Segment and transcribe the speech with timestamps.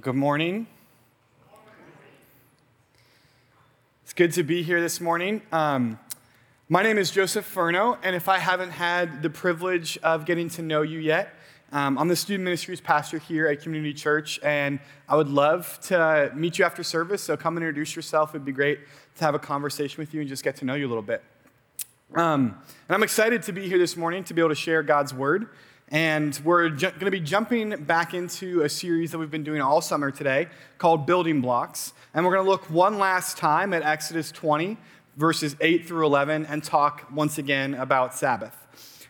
[0.00, 0.66] Good morning.
[4.04, 5.42] It's good to be here this morning.
[5.52, 5.98] Um,
[6.70, 10.62] my name is Joseph Furno, and if I haven't had the privilege of getting to
[10.62, 11.34] know you yet,
[11.72, 16.32] um, I'm the student ministries pastor here at Community Church, and I would love to
[16.34, 17.22] meet you after service.
[17.22, 18.30] So come and introduce yourself.
[18.30, 18.80] It'd be great
[19.18, 21.22] to have a conversation with you and just get to know you a little bit.
[22.14, 25.12] Um, and I'm excited to be here this morning to be able to share God's
[25.12, 25.48] word.
[25.88, 29.60] And we're ju- going to be jumping back into a series that we've been doing
[29.60, 31.92] all summer today called Building Blocks.
[32.14, 34.78] And we're going to look one last time at Exodus 20,
[35.16, 38.56] verses 8 through 11, and talk once again about Sabbath.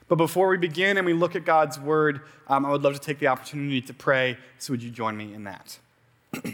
[0.09, 3.01] But before we begin and we look at God's word, um, I would love to
[3.01, 4.37] take the opportunity to pray.
[4.59, 5.79] So, would you join me in that?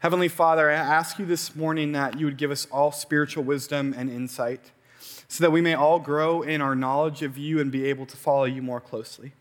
[0.00, 3.92] Heavenly Father, I ask you this morning that you would give us all spiritual wisdom
[3.96, 4.70] and insight
[5.28, 8.16] so that we may all grow in our knowledge of you and be able to
[8.16, 9.32] follow you more closely.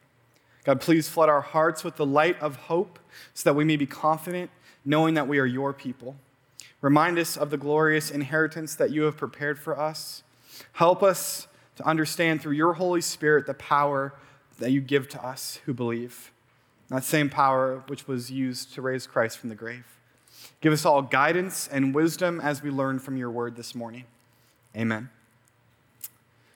[0.65, 2.99] God, please flood our hearts with the light of hope
[3.33, 4.51] so that we may be confident
[4.83, 6.15] knowing that we are your people.
[6.81, 10.23] Remind us of the glorious inheritance that you have prepared for us.
[10.73, 14.13] Help us to understand through your Holy Spirit the power
[14.59, 16.31] that you give to us who believe.
[16.89, 19.85] That same power which was used to raise Christ from the grave.
[20.61, 24.05] Give us all guidance and wisdom as we learn from your word this morning.
[24.75, 25.09] Amen.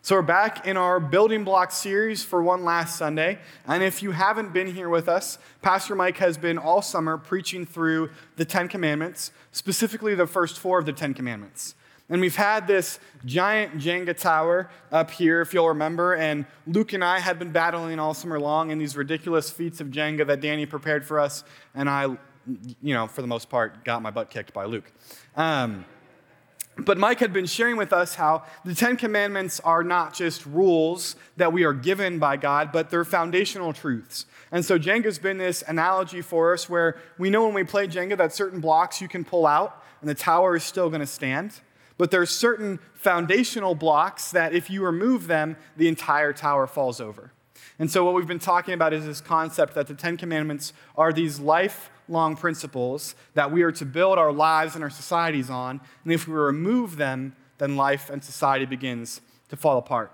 [0.03, 3.37] So, we're back in our building block series for one last Sunday.
[3.67, 7.67] And if you haven't been here with us, Pastor Mike has been all summer preaching
[7.67, 11.75] through the Ten Commandments, specifically the first four of the Ten Commandments.
[12.09, 16.15] And we've had this giant Jenga tower up here, if you'll remember.
[16.15, 19.89] And Luke and I had been battling all summer long in these ridiculous feats of
[19.89, 21.43] Jenga that Danny prepared for us.
[21.75, 22.05] And I,
[22.81, 24.91] you know, for the most part, got my butt kicked by Luke.
[25.35, 25.85] Um,
[26.85, 31.15] but Mike had been sharing with us how the Ten Commandments are not just rules
[31.37, 34.25] that we are given by God, but they're foundational truths.
[34.51, 38.17] And so Jenga's been this analogy for us where we know when we play Jenga
[38.17, 41.61] that certain blocks you can pull out and the tower is still going to stand.
[41.97, 47.31] But there's certain foundational blocks that if you remove them, the entire tower falls over.
[47.79, 51.13] And so what we've been talking about is this concept that the Ten Commandments are
[51.13, 55.81] these life long principles that we are to build our lives and our societies on.
[56.03, 60.11] And if we remove them, then life and society begins to fall apart.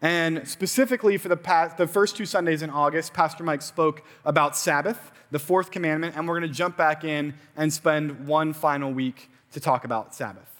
[0.00, 4.56] And specifically for the, past, the first two Sundays in August, Pastor Mike spoke about
[4.56, 8.92] Sabbath, the fourth commandment, and we're going to jump back in and spend one final
[8.92, 10.57] week to talk about Sabbath.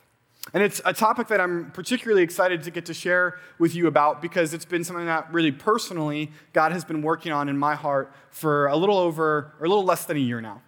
[0.54, 4.22] And it's a topic that I'm particularly excited to get to share with you about
[4.22, 8.12] because it's been something that really personally God has been working on in my heart
[8.30, 10.62] for a little over, or a little less than a year now.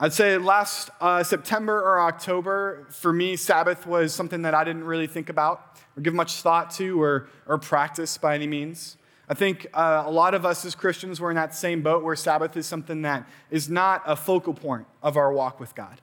[0.00, 4.84] I'd say last uh, September or October, for me, Sabbath was something that I didn't
[4.84, 8.96] really think about or give much thought to or, or practice by any means.
[9.28, 12.14] I think uh, a lot of us as Christians were in that same boat where
[12.14, 16.00] Sabbath is something that is not a focal point of our walk with God.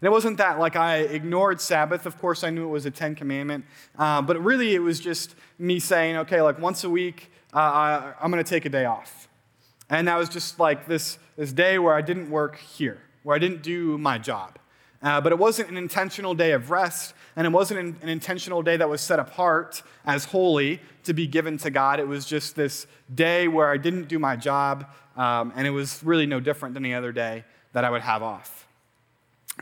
[0.00, 2.06] And it wasn't that like I ignored Sabbath.
[2.06, 3.66] Of course, I knew it was a Ten Commandment.
[3.98, 8.14] Uh, but really, it was just me saying, okay, like once a week, uh, I,
[8.20, 9.28] I'm going to take a day off.
[9.90, 13.38] And that was just like this, this day where I didn't work here, where I
[13.38, 14.58] didn't do my job.
[15.02, 18.62] Uh, but it wasn't an intentional day of rest, and it wasn't an, an, intentional
[18.62, 21.98] day that was set apart as holy to be given to God.
[22.00, 26.02] It was just this day where I didn't do my job, um, and it was
[26.04, 28.66] really no different than any other day that I would have off.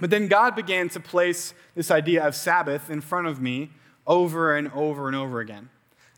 [0.01, 3.71] But then God began to place this idea of Sabbath in front of me
[4.07, 5.69] over and over and over again.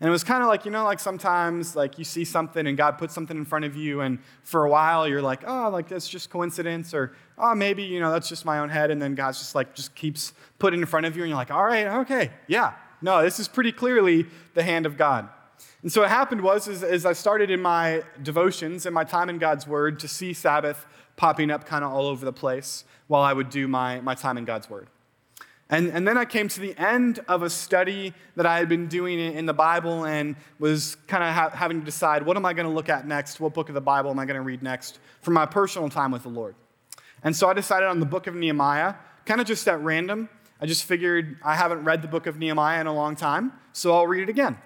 [0.00, 2.74] And it was kind of like, you know, like sometimes like you see something and
[2.76, 5.88] God puts something in front of you and for a while you're like, oh, like
[5.88, 8.90] that's just coincidence or oh, maybe, you know, that's just my own head.
[8.90, 11.50] And then God's just like, just keeps putting in front of you and you're like,
[11.50, 12.72] all right, okay, yeah.
[13.02, 15.28] No, this is pretty clearly the hand of God.
[15.82, 19.38] And so what happened was, is, I started in my devotions and my time in
[19.38, 20.86] God's Word to see Sabbath
[21.20, 24.38] popping up kind of all over the place while I would do my, my time
[24.38, 24.88] in God's Word.
[25.68, 28.86] And, and then I came to the end of a study that I had been
[28.86, 32.54] doing in the Bible and was kind of ha- having to decide what am I
[32.54, 33.38] going to look at next?
[33.38, 36.10] What book of the Bible am I going to read next for my personal time
[36.10, 36.54] with the Lord?
[37.22, 38.94] And so I decided on the book of Nehemiah,
[39.26, 40.30] kind of just at random.
[40.58, 43.94] I just figured I haven't read the book of Nehemiah in a long time, so
[43.94, 44.56] I'll read it again.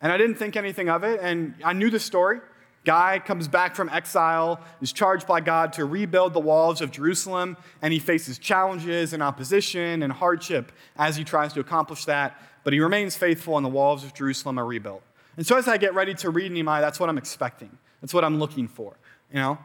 [0.00, 2.38] And I didn't think anything of it, and I knew the story.
[2.88, 7.58] Guy comes back from exile, is charged by God to rebuild the walls of Jerusalem,
[7.82, 12.72] and he faces challenges and opposition and hardship as he tries to accomplish that, but
[12.72, 15.02] he remains faithful, and the walls of Jerusalem are rebuilt.
[15.36, 17.76] And so as I get ready to read Nehemiah, that's what I'm expecting.
[18.00, 18.96] That's what I'm looking for,
[19.30, 19.58] you know?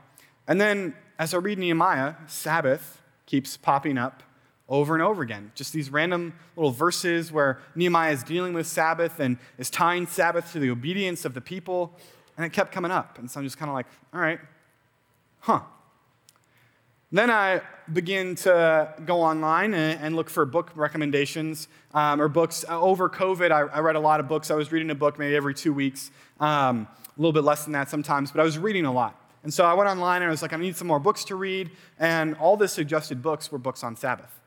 [0.45, 4.21] And then as I read Nehemiah, Sabbath keeps popping up
[4.67, 5.53] over and over again.
[5.55, 10.51] Just these random little verses where Nehemiah is dealing with Sabbath and is tying Sabbath
[10.51, 11.97] to the obedience of the people.
[12.37, 13.19] And it kept coming up.
[13.19, 14.39] And so I'm just kind of like, all right,
[15.39, 15.61] huh,
[17.11, 22.65] Then I begin to go online and, look for book recommendations um, or books.
[22.67, 24.49] Over COVID, I, I, read a lot of books.
[24.49, 27.73] I was reading a book maybe every two weeks, um, a little bit less than
[27.73, 29.19] that sometimes, but I was reading a lot.
[29.43, 31.35] And so I went online and I was like, I need some more books to
[31.35, 31.71] read.
[31.99, 34.39] And all the suggested books were books on Sabbath.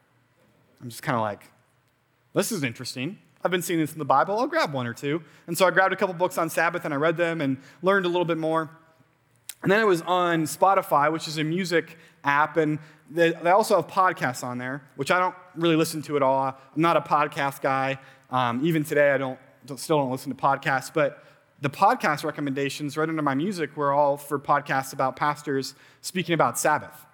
[0.80, 1.44] I'm just kind of like,
[2.34, 3.18] this is interesting.
[3.44, 4.38] I've been seeing this in the Bible.
[4.38, 5.22] I'll grab one or two.
[5.46, 8.06] And so I grabbed a couple books on Sabbath and I read them and learned
[8.06, 8.70] a little bit more.
[9.62, 12.78] And then it was on Spotify, which is a music app, and
[13.10, 16.44] they, they also have podcasts on there, which I don't really listen to at all.
[16.44, 17.98] I'm not a podcast guy.
[18.30, 20.92] Um, even today, I don't, don't, still don't listen to podcasts.
[20.92, 21.24] But
[21.60, 26.58] the podcast recommendations right under my music were all for podcasts about pastors speaking about
[26.58, 27.06] Sabbath.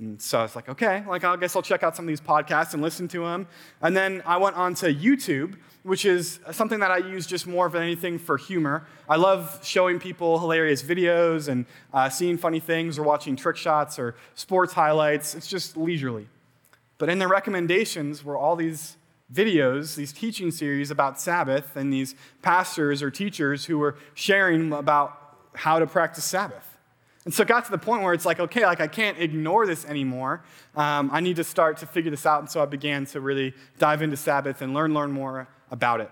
[0.00, 2.20] And so I was like, okay, like I guess I'll check out some of these
[2.20, 3.46] podcasts and listen to them.
[3.80, 7.68] And then I went on to YouTube, which is something that I use just more
[7.68, 8.86] than anything for humor.
[9.08, 13.98] I love showing people hilarious videos and uh, seeing funny things or watching trick shots
[13.98, 15.34] or sports highlights.
[15.34, 16.26] It's just leisurely.
[16.98, 18.96] But in the recommendations were all these
[19.32, 25.38] videos, these teaching series about Sabbath, and these pastors or teachers who were sharing about
[25.54, 26.73] how to practice Sabbath.
[27.24, 29.66] And so it got to the point where it's like, okay, like I can't ignore
[29.66, 30.42] this anymore.
[30.76, 32.40] Um, I need to start to figure this out.
[32.40, 36.10] And so I began to really dive into Sabbath and learn, learn more about it.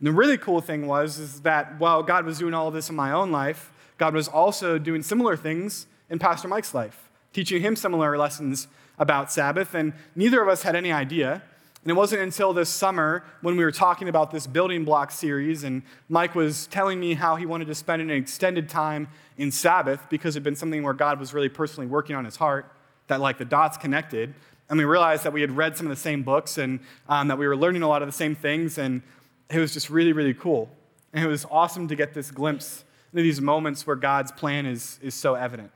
[0.00, 2.96] And the really cool thing was is that while God was doing all this in
[2.96, 7.76] my own life, God was also doing similar things in Pastor Mike's life, teaching him
[7.76, 8.66] similar lessons
[8.98, 9.72] about Sabbath.
[9.72, 11.42] And neither of us had any idea
[11.84, 15.64] and it wasn't until this summer when we were talking about this building block series,
[15.64, 20.00] and Mike was telling me how he wanted to spend an extended time in Sabbath
[20.08, 22.72] because it had been something where God was really personally working on his heart,
[23.08, 24.32] that like the dots connected.
[24.70, 27.36] And we realized that we had read some of the same books and um, that
[27.36, 29.02] we were learning a lot of the same things, and
[29.50, 30.70] it was just really, really cool.
[31.12, 34.98] And it was awesome to get this glimpse into these moments where God's plan is,
[35.02, 35.70] is so evident.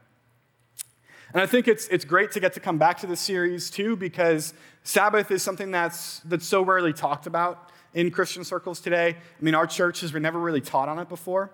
[1.33, 3.97] And I think it's, it's great to get to come back to this series too,
[3.97, 9.17] because Sabbath is something that's, that's so rarely talked about in Christian circles today.
[9.17, 11.51] I mean, our church has never really taught on it before.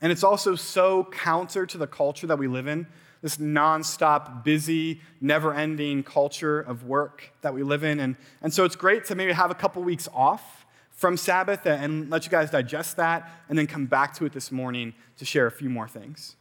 [0.00, 2.86] And it's also so counter to the culture that we live in
[3.22, 8.00] this nonstop, busy, never ending culture of work that we live in.
[8.00, 12.10] And, and so it's great to maybe have a couple weeks off from Sabbath and
[12.10, 15.46] let you guys digest that and then come back to it this morning to share
[15.46, 16.36] a few more things.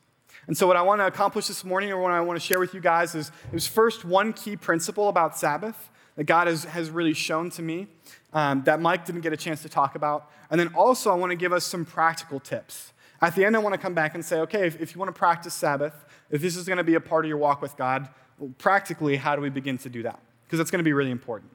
[0.47, 2.59] And so, what I want to accomplish this morning, or what I want to share
[2.59, 6.89] with you guys, is, is first one key principle about Sabbath that God has, has
[6.89, 7.87] really shown to me
[8.33, 10.31] um, that Mike didn't get a chance to talk about.
[10.49, 12.93] And then also, I want to give us some practical tips.
[13.21, 15.13] At the end, I want to come back and say, okay, if, if you want
[15.13, 17.75] to practice Sabbath, if this is going to be a part of your walk with
[17.75, 18.07] God,
[18.39, 20.19] well, practically, how do we begin to do that?
[20.45, 21.51] Because that's going to be really important.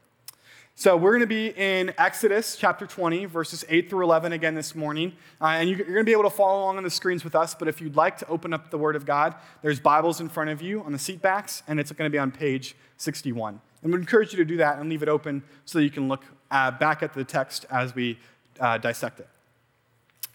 [0.74, 4.74] So we're going to be in Exodus chapter 20, verses 8 through 11 again this
[4.74, 5.12] morning.
[5.38, 7.54] Uh, and you're going to be able to follow along on the screens with us.
[7.54, 10.48] But if you'd like to open up the Word of God, there's Bibles in front
[10.48, 13.60] of you on the seat backs, and it's going to be on page 61.
[13.82, 16.24] And we encourage you to do that and leave it open so you can look
[16.50, 18.18] uh, back at the text as we
[18.58, 19.28] uh, dissect it.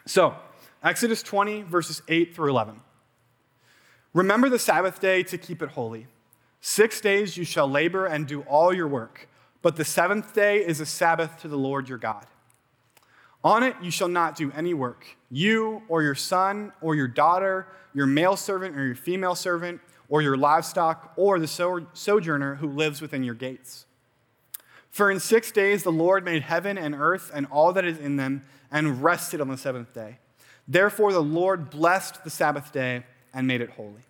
[0.06, 0.36] So,
[0.84, 2.80] Exodus 20, verses 8 through 11.
[4.14, 6.06] Remember the Sabbath day to keep it holy.
[6.62, 9.28] Six days you shall labor and do all your work
[9.62, 12.26] but the seventh day is a Sabbath to the Lord your God.
[13.44, 17.68] On it you shall not do any work, you or your son or your daughter,
[17.94, 21.48] your male servant or your female servant, or your livestock, or the
[21.94, 23.86] sojourner who lives within your gates.
[24.90, 28.16] For in six days the Lord made heaven and earth and all that is in
[28.16, 30.20] them, and rested on the seventh day.
[30.68, 34.02] Therefore the Lord blessed the Sabbath day and made it holy.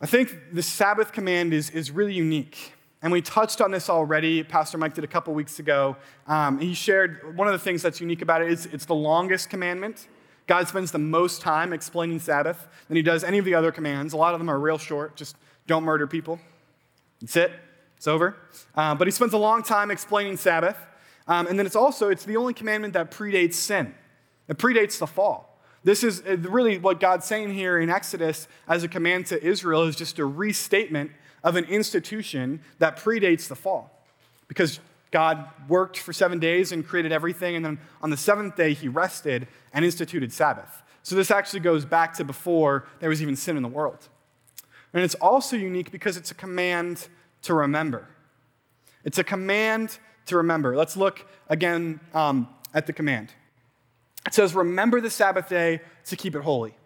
[0.00, 2.72] I think the Sabbath command is, is really unique
[3.02, 4.44] and we touched on this already.
[4.44, 5.96] Pastor Mike did a couple weeks ago.
[6.28, 9.50] Um, he shared one of the things that's unique about it is it's the longest
[9.50, 10.06] commandment.
[10.46, 14.12] God spends the most time explaining Sabbath than he does any of the other commands.
[14.12, 16.38] A lot of them are real short, just don't murder people.
[17.20, 17.52] That's it.
[17.96, 18.36] It's over.
[18.74, 20.76] Uh, but he spends a long time explaining Sabbath.
[21.26, 23.94] Um, and then it's also, it's the only commandment that predates sin.
[24.48, 25.60] It predates the fall.
[25.84, 29.96] This is really what God's saying here in Exodus as a command to Israel is
[29.96, 31.10] just a restatement
[31.44, 33.90] of an institution that predates the fall.
[34.48, 34.80] Because
[35.10, 38.88] God worked for seven days and created everything, and then on the seventh day, he
[38.88, 40.82] rested and instituted Sabbath.
[41.02, 44.08] So this actually goes back to before there was even sin in the world.
[44.92, 47.08] And it's also unique because it's a command
[47.42, 48.08] to remember.
[49.04, 50.76] It's a command to remember.
[50.76, 53.32] Let's look again um, at the command.
[54.26, 56.76] It says, Remember the Sabbath day to keep it holy.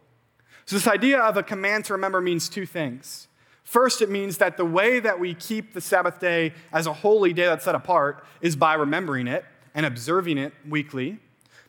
[0.65, 3.29] So, this idea of a command to remember means two things.
[3.67, 7.33] First, it means that the way that we keep the Sabbath day as a holy
[7.33, 9.45] day that's set apart is by remembering it
[9.75, 11.19] and observing it weekly.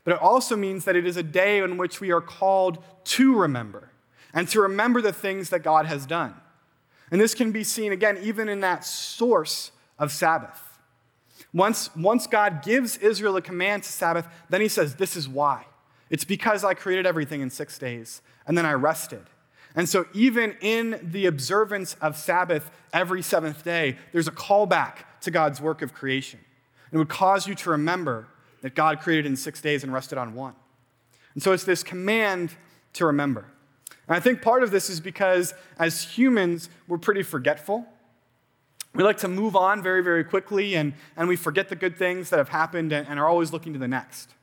[0.04, 3.36] But it also means that it is a day in which we are called to
[3.36, 3.89] remember
[4.32, 6.36] and to remember the things that God has done.
[7.10, 10.62] And this can be seen again even in that source of Sabbath.
[11.51, 15.66] Once, once God gives Israel a command to Sabbath, then he says, This is why.
[16.12, 19.24] It's because I created everything in six days, and then I rested.
[19.77, 25.29] And so, even in the observance of Sabbath every seventh day, there's a callback to
[25.29, 26.39] God's work of creation.
[26.91, 28.27] It would cause you to remember
[28.63, 30.55] that God created in six days and rested on one.
[31.36, 32.55] And so, it's this command
[32.93, 33.46] to remember.
[34.07, 37.86] And I think part of this is because as humans, we're pretty forgetful.
[38.96, 42.31] We like to move on very, very quickly, and, and we forget the good things
[42.31, 44.34] that have happened and, and are always looking to the next.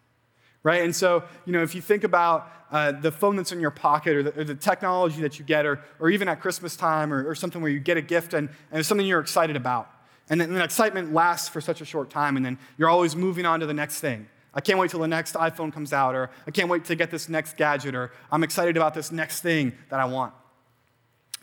[0.64, 0.83] Right?
[0.83, 4.16] And so, you know, if you think about uh, the phone that's in your pocket
[4.16, 7.28] or the, or the, technology that you get, or, or even at Christmas time, or,
[7.28, 9.88] or something where you get a gift and, and it's something you're excited about.
[10.30, 13.44] And then the excitement lasts for such a short time, and then you're always moving
[13.44, 14.26] on to the next thing.
[14.54, 17.11] I can't wait till the next iPhone comes out, or I can't wait to get
[17.11, 20.33] this next gadget, or I'm excited about this next thing that I want.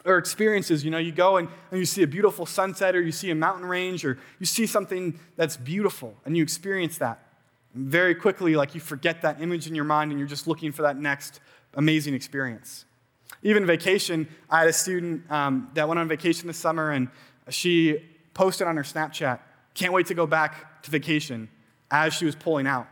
[0.04, 3.12] Or experiences, you know, you go and, and you see a beautiful sunset, or you
[3.12, 7.31] see a mountain range, or you see something that's beautiful, and you experience that.
[7.74, 10.82] Very quickly, like you forget that image in your mind, and you're just looking for
[10.82, 11.40] that next
[11.76, 12.86] amazing experience.
[13.44, 17.08] Even vacation, I had a student um, that went on vacation this summer, and
[17.50, 19.40] she posted on her Snapchat,
[19.74, 21.50] can't wait to go back to vacation
[21.90, 22.88] as she was pulling out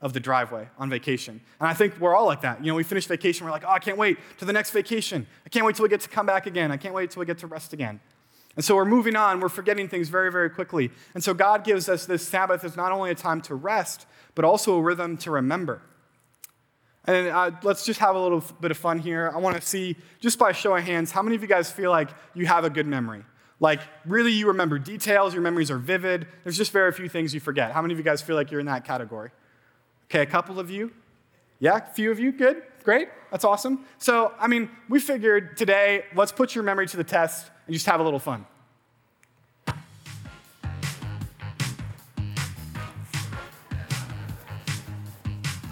[0.00, 1.40] of the driveway on vacation.
[1.60, 2.60] And I think we're all like that.
[2.60, 5.26] You know, we finish vacation, we're like, oh, I can't wait to the next vacation.
[5.46, 6.72] I can't wait till we get to come back again.
[6.72, 8.00] I can't wait till we get to rest again.
[8.56, 10.90] And so we're moving on, we're forgetting things very, very quickly.
[11.14, 14.44] And so God gives us this Sabbath as not only a time to rest, but
[14.44, 15.80] also a rhythm to remember.
[17.04, 19.32] And uh, let's just have a little bit of fun here.
[19.34, 21.90] I want to see, just by show of hands, how many of you guys feel
[21.90, 23.24] like you have a good memory?
[23.58, 26.26] Like, really, you remember details, your memories are vivid.
[26.42, 27.72] There's just very few things you forget.
[27.72, 29.30] How many of you guys feel like you're in that category?
[30.06, 30.92] Okay, a couple of you.
[31.58, 32.32] Yeah, a few of you.
[32.32, 32.62] Good.
[32.82, 33.08] Great.
[33.30, 33.84] That's awesome.
[33.98, 37.86] So, I mean, we figured today, let's put your memory to the test and just
[37.86, 38.46] have a little fun.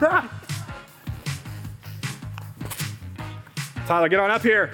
[3.86, 4.70] Tyler, get on up here.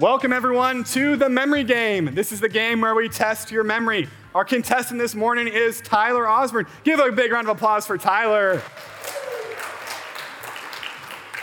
[0.00, 2.14] Welcome, everyone, to the memory game.
[2.14, 4.08] This is the game where we test your memory.
[4.34, 6.66] Our contestant this morning is Tyler Osborne.
[6.82, 8.62] Give a big round of applause for Tyler.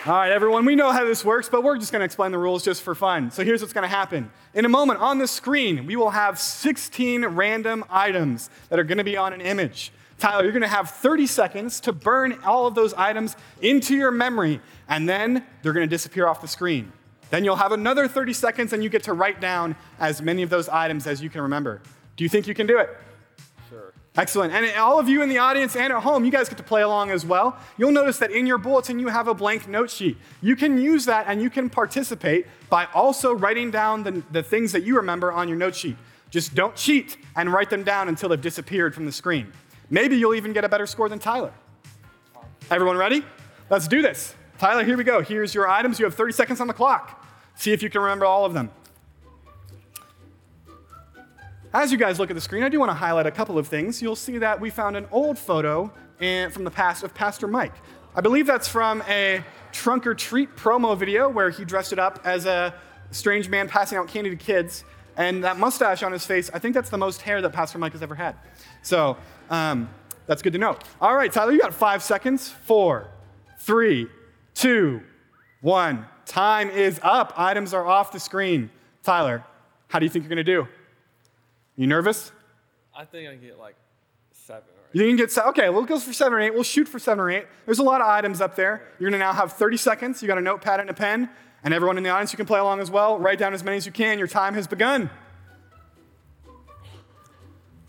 [0.05, 2.39] All right, everyone, we know how this works, but we're just going to explain the
[2.39, 3.29] rules just for fun.
[3.29, 4.31] So here's what's going to happen.
[4.53, 8.97] In a moment on the screen, we will have 16 random items that are going
[8.97, 9.91] to be on an image.
[10.17, 14.11] Tyler, you're going to have 30 seconds to burn all of those items into your
[14.11, 16.91] memory, and then they're going to disappear off the screen.
[17.29, 20.49] Then you'll have another 30 seconds, and you get to write down as many of
[20.49, 21.81] those items as you can remember.
[22.17, 22.89] Do you think you can do it?
[24.17, 24.53] Excellent.
[24.53, 26.81] And all of you in the audience and at home, you guys get to play
[26.81, 27.57] along as well.
[27.77, 30.17] You'll notice that in your bulletin, you have a blank note sheet.
[30.41, 34.71] You can use that and you can participate by also writing down the, the things
[34.71, 35.95] that you remember on your note sheet.
[36.31, 39.51] Just don't cheat and write them down until they've disappeared from the screen.
[39.89, 41.53] Maybe you'll even get a better score than Tyler.
[42.69, 43.23] Everyone ready?
[43.69, 44.35] Let's do this.
[44.59, 45.21] Tyler, here we go.
[45.21, 45.99] Here's your items.
[45.99, 47.25] You have 30 seconds on the clock.
[47.55, 48.69] See if you can remember all of them.
[51.71, 53.67] As you guys look at the screen, I do want to highlight a couple of
[53.67, 54.01] things.
[54.01, 57.73] You'll see that we found an old photo from the past of Pastor Mike.
[58.15, 62.21] I believe that's from a trunk or treat promo video where he dressed it up
[62.23, 62.73] as a
[63.11, 64.83] strange man passing out candy to kids.
[65.15, 67.91] And that mustache on his face, I think that's the most hair that Pastor Mike
[67.91, 68.35] has ever had.
[68.81, 69.15] So
[69.51, 69.89] um,
[70.25, 70.75] that's good to know.
[70.99, 72.49] All right, Tyler, you got five seconds.
[72.49, 73.11] Four,
[73.59, 74.07] three,
[74.55, 75.01] two,
[75.61, 76.07] one.
[76.25, 77.33] Time is up.
[77.37, 78.71] Items are off the screen.
[79.03, 79.43] Tyler,
[79.87, 80.67] how do you think you're going to do?
[81.79, 82.33] You nervous?
[82.93, 83.77] I think I can get like
[84.33, 84.99] seven or eight.
[84.99, 86.53] You can get, se- okay, we'll go for seven or eight.
[86.53, 87.45] We'll shoot for seven or eight.
[87.65, 88.83] There's a lot of items up there.
[88.99, 90.21] You're going to now have 30 seconds.
[90.21, 91.29] You got a notepad and a pen.
[91.63, 93.17] And everyone in the audience, you can play along as well.
[93.17, 94.19] Write down as many as you can.
[94.19, 95.09] Your time has begun.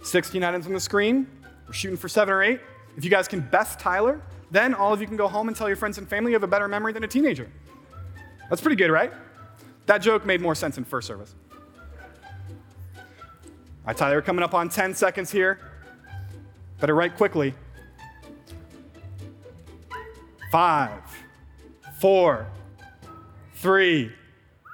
[0.03, 1.27] 16 items on the screen.
[1.67, 2.61] We're shooting for seven or eight.
[2.97, 5.67] If you guys can best Tyler, then all of you can go home and tell
[5.67, 7.51] your friends and family you have a better memory than a teenager.
[8.49, 9.13] That's pretty good, right?
[9.87, 11.35] That joke made more sense in first service.
[13.93, 15.59] Tyler, we're coming up on 10 seconds here.
[16.81, 17.55] Better write quickly.
[20.51, 21.03] Five,
[21.99, 22.47] four,
[23.55, 24.11] three,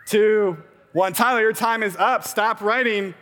[0.06, 0.56] two,
[0.92, 1.12] one.
[1.12, 2.24] Tyler, your time is up.
[2.24, 3.14] Stop writing.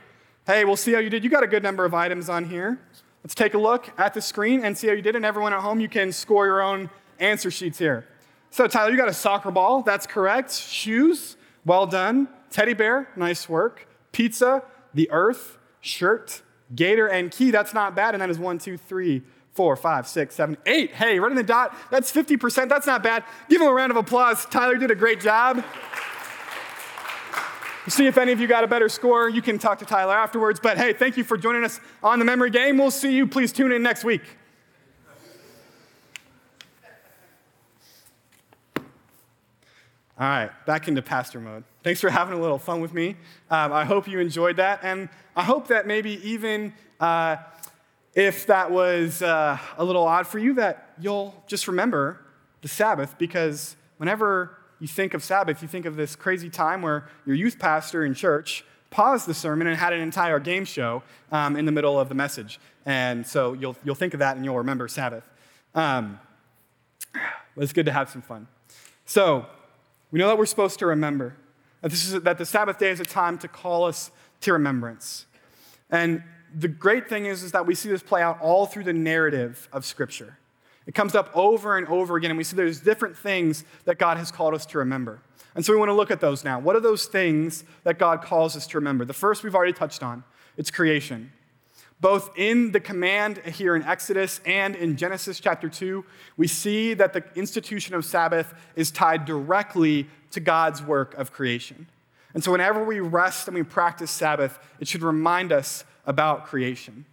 [0.46, 1.24] Hey, we'll see how you did.
[1.24, 2.78] You got a good number of items on here.
[3.22, 5.16] Let's take a look at the screen and see how you did.
[5.16, 8.06] And everyone at home, you can score your own answer sheets here.
[8.50, 9.82] So, Tyler, you got a soccer ball.
[9.82, 10.52] That's correct.
[10.52, 11.36] Shoes.
[11.64, 12.28] Well done.
[12.50, 13.08] Teddy bear.
[13.16, 13.88] Nice work.
[14.12, 14.62] Pizza.
[14.92, 16.42] The earth shirt,
[16.74, 17.50] gator, and key.
[17.50, 18.14] That's not bad.
[18.14, 19.22] And that is one, two, three,
[19.52, 20.92] four, five, six, seven, eight.
[20.92, 22.68] Hey, running the dot, that's 50%.
[22.68, 23.24] That's not bad.
[23.48, 24.44] Give him a round of applause.
[24.46, 25.64] Tyler did a great job.
[27.86, 29.28] See if any of you got a better score.
[29.28, 30.58] You can talk to Tyler afterwards.
[30.58, 32.78] But hey, thank you for joining us on the memory game.
[32.78, 33.26] We'll see you.
[33.26, 34.22] Please tune in next week.
[40.16, 41.64] All right, back into pastor mode.
[41.84, 43.10] Thanks for having a little fun with me.
[43.50, 44.80] Um, I hope you enjoyed that.
[44.82, 47.36] And I hope that maybe even uh,
[48.14, 52.22] if that was uh, a little odd for you, that you'll just remember
[52.62, 57.06] the Sabbath because whenever you think of Sabbath, you think of this crazy time where
[57.26, 61.54] your youth pastor in church paused the sermon and had an entire game show um,
[61.54, 62.58] in the middle of the message.
[62.86, 65.28] And so you'll, you'll think of that and you'll remember Sabbath.
[65.74, 66.18] Um,
[67.58, 68.48] it's good to have some fun.
[69.04, 69.44] So,
[70.10, 71.36] we know that we're supposed to remember
[71.84, 74.10] that, this is, that the Sabbath day is a time to call us
[74.40, 75.26] to remembrance.
[75.90, 76.22] And
[76.54, 79.68] the great thing is, is that we see this play out all through the narrative
[79.70, 80.38] of Scripture.
[80.86, 84.16] It comes up over and over again, and we see there's different things that God
[84.16, 85.20] has called us to remember.
[85.54, 86.58] And so we want to look at those now.
[86.58, 89.04] What are those things that God calls us to remember?
[89.04, 90.24] The first we've already touched on
[90.56, 91.32] it's creation.
[92.00, 96.04] Both in the command here in Exodus and in Genesis chapter 2,
[96.36, 101.86] we see that the institution of Sabbath is tied directly to God's work of creation.
[102.34, 107.06] And so, whenever we rest and we practice Sabbath, it should remind us about creation.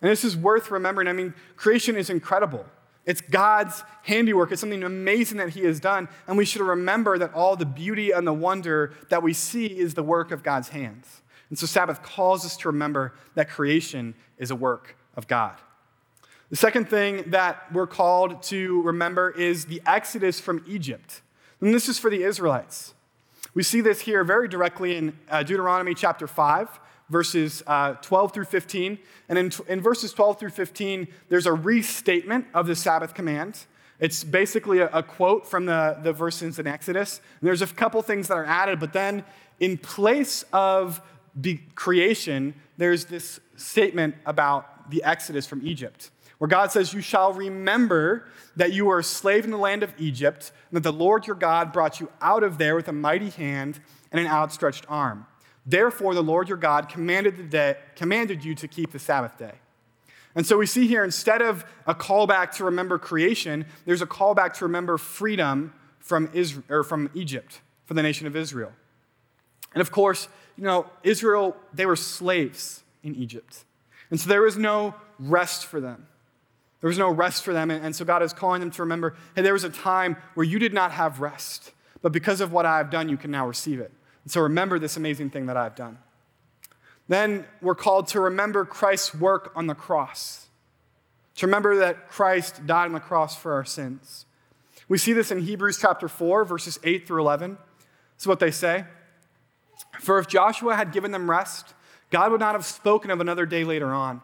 [0.00, 1.08] And this is worth remembering.
[1.08, 2.64] I mean, creation is incredible.
[3.04, 4.52] It's God's handiwork.
[4.52, 6.08] It's something amazing that He has done.
[6.26, 9.94] And we should remember that all the beauty and the wonder that we see is
[9.94, 11.22] the work of God's hands.
[11.50, 15.56] And so Sabbath calls us to remember that creation is a work of God.
[16.48, 21.22] The second thing that we're called to remember is the exodus from Egypt.
[21.60, 22.94] And this is for the Israelites.
[23.54, 28.44] We see this here very directly in uh, Deuteronomy chapter 5, verses uh, 12 through
[28.44, 28.98] 15.
[29.28, 33.66] And in, in verses 12 through 15, there's a restatement of the Sabbath command.
[33.98, 37.20] It's basically a, a quote from the, the verses in Exodus.
[37.40, 39.24] And there's a couple things that are added, but then
[39.58, 41.02] in place of
[41.34, 47.32] the creation, there's this statement about the Exodus from Egypt, where God says, You shall
[47.32, 48.26] remember
[48.56, 51.36] that you were a slave in the land of Egypt, and that the Lord your
[51.36, 55.26] God brought you out of there with a mighty hand and an outstretched arm.
[55.66, 59.52] Therefore, the Lord your God commanded, the day, commanded you to keep the Sabbath day.
[60.34, 64.54] And so we see here, instead of a callback to remember creation, there's a callback
[64.54, 68.72] to remember freedom from, Israel, or from Egypt, for the nation of Israel.
[69.74, 73.64] And of course, you know, Israel, they were slaves in Egypt.
[74.10, 76.06] And so there was no rest for them.
[76.80, 77.70] There was no rest for them.
[77.70, 80.58] And so God is calling them to remember hey, there was a time where you
[80.58, 83.80] did not have rest, but because of what I have done, you can now receive
[83.80, 83.92] it.
[84.24, 85.98] And so remember this amazing thing that I've done.
[87.08, 90.46] Then we're called to remember Christ's work on the cross,
[91.36, 94.26] to remember that Christ died on the cross for our sins.
[94.88, 97.58] We see this in Hebrews chapter 4, verses 8 through 11.
[98.16, 98.84] This is what they say.
[99.98, 101.74] For if Joshua had given them rest,
[102.10, 104.20] God would not have spoken of another day later on.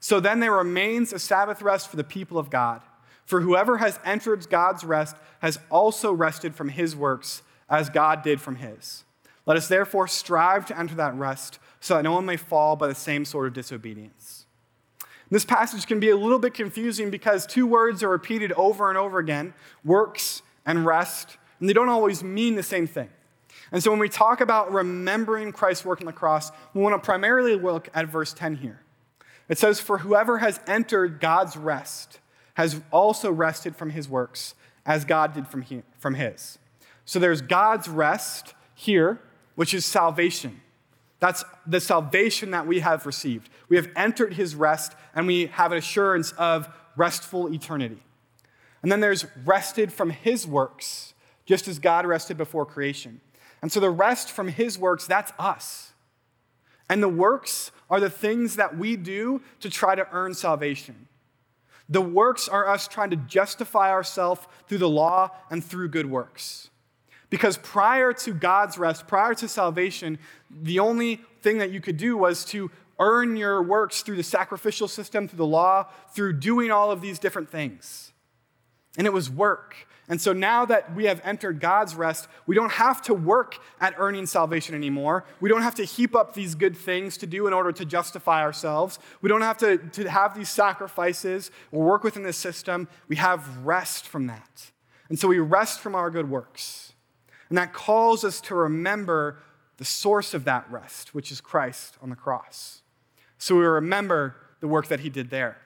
[0.00, 2.82] So then there remains a Sabbath rest for the people of God.
[3.24, 8.40] For whoever has entered God's rest has also rested from his works, as God did
[8.40, 9.04] from his.
[9.46, 12.86] Let us therefore strive to enter that rest, so that no one may fall by
[12.86, 14.46] the same sort of disobedience.
[15.30, 18.96] This passage can be a little bit confusing because two words are repeated over and
[18.96, 23.08] over again works and rest, and they don't always mean the same thing.
[23.72, 27.04] And so when we talk about remembering Christ's work on the cross, we want to
[27.04, 28.80] primarily look at verse 10 here.
[29.48, 32.20] It says, For whoever has entered God's rest
[32.54, 36.58] has also rested from his works, as God did from, he, from his.
[37.04, 39.20] So there's God's rest here,
[39.54, 40.60] which is salvation.
[41.18, 43.48] That's the salvation that we have received.
[43.68, 48.02] We have entered his rest, and we have an assurance of restful eternity.
[48.82, 53.20] And then there's rested from his works, just as God rested before creation.
[53.66, 55.90] And so the rest from his works, that's us.
[56.88, 61.08] And the works are the things that we do to try to earn salvation.
[61.88, 66.70] The works are us trying to justify ourselves through the law and through good works.
[67.28, 72.16] Because prior to God's rest, prior to salvation, the only thing that you could do
[72.16, 76.92] was to earn your works through the sacrificial system, through the law, through doing all
[76.92, 78.12] of these different things.
[78.96, 79.88] And it was work.
[80.08, 83.94] And so now that we have entered God's rest, we don't have to work at
[83.98, 85.24] earning salvation anymore.
[85.40, 88.42] We don't have to heap up these good things to do in order to justify
[88.42, 89.00] ourselves.
[89.20, 92.86] We don't have to, to have these sacrifices or work within the system.
[93.08, 94.70] We have rest from that.
[95.08, 96.92] And so we rest from our good works.
[97.48, 99.38] And that calls us to remember
[99.76, 102.82] the source of that rest, which is Christ on the cross.
[103.38, 105.58] So we remember the work that he did there.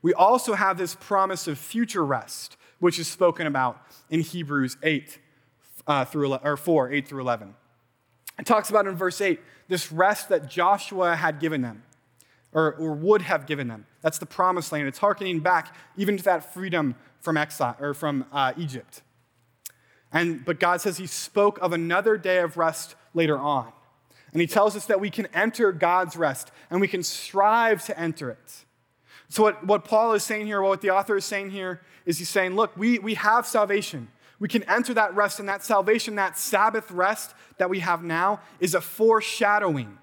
[0.00, 5.18] We also have this promise of future rest which is spoken about in Hebrews 8
[5.86, 7.54] uh, through or 4, 8 through 11.
[8.40, 11.84] It talks about in verse 8 this rest that Joshua had given them,
[12.52, 13.86] or, or would have given them.
[14.00, 14.88] That's the promised land.
[14.88, 19.02] It's hearkening back even to that freedom from exile or from uh, Egypt.
[20.12, 23.72] And, but God says he spoke of another day of rest later on.
[24.32, 27.96] And he tells us that we can enter God's rest and we can strive to
[27.96, 28.64] enter it.
[29.32, 32.28] So, what, what Paul is saying here, what the author is saying here, is he's
[32.28, 34.08] saying, look, we, we have salvation.
[34.38, 38.40] We can enter that rest, and that salvation, that Sabbath rest that we have now,
[38.60, 39.96] is a foreshadowing.